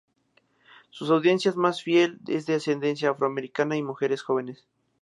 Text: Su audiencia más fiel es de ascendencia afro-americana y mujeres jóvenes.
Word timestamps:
Su 0.89 1.05
audiencia 1.13 1.53
más 1.53 1.83
fiel 1.83 2.17
es 2.27 2.47
de 2.47 2.55
ascendencia 2.55 3.11
afro-americana 3.11 3.77
y 3.77 3.83
mujeres 3.83 4.23
jóvenes. 4.23 4.65